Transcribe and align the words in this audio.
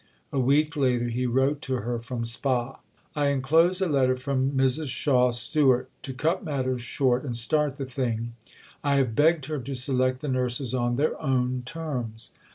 A 0.33 0.39
week 0.39 0.75
later, 0.75 1.09
he 1.09 1.27
wrote 1.27 1.61
to 1.61 1.75
her 1.75 1.99
from 1.99 2.25
Spa: 2.25 2.79
I 3.15 3.27
enclose 3.27 3.81
a 3.81 3.87
letter 3.87 4.15
from 4.15 4.49
Mrs. 4.53 4.87
Shaw 4.87 5.29
Stewart. 5.29 5.91
To 6.01 6.11
cut 6.11 6.43
matters 6.43 6.81
short 6.81 7.23
and 7.23 7.37
start 7.37 7.75
the 7.75 7.85
thing, 7.85 8.33
I 8.83 8.95
have 8.95 9.13
begged 9.13 9.45
her 9.45 9.59
to 9.59 9.75
select 9.75 10.21
the 10.21 10.27
nurses 10.27 10.73
on 10.73 10.95
their 10.95 11.21
own 11.21 11.61
terms. 11.67 12.31